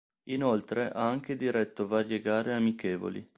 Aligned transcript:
Inoltre, 0.29 0.89
ha 0.89 1.07
anche 1.07 1.35
diretto 1.35 1.85
varie 1.85 2.21
gare 2.21 2.55
amichevoli. 2.55 3.23